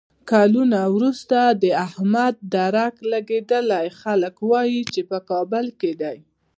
کلونه 0.31 0.79
ورسته 0.95 1.39
د 1.61 1.65
احمد 1.85 2.35
درک 2.55 2.95
لګېدلی، 3.11 3.87
خلک 4.01 4.35
وایي 4.49 4.81
چې 4.93 5.01
په 5.09 5.17
کابل 5.29 5.65
کې 5.79 5.91
دی. 6.01 6.17